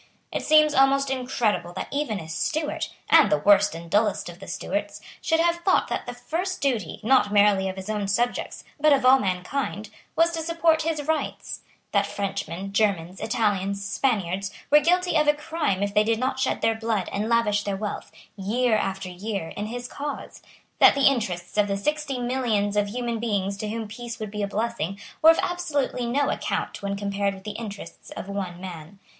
[0.31, 4.47] It seems almost incredible that even a Stuart, and the worst and dullest of the
[4.47, 8.93] Stuarts, should have thought that the first duty, not merely of his own subjects, but
[8.93, 11.61] of all mankind, was to support his rights;
[11.91, 16.61] that Frenchmen, Germans, Italians, Spaniards, were guilty of a crime if they did not shed
[16.61, 20.41] their blood and lavish their wealth, year after year, in his cause;
[20.79, 24.41] that the interests of the sixty millions of human beings to whom peace would be
[24.41, 28.97] a blessing were of absolutely no account when compared with the interests of one man.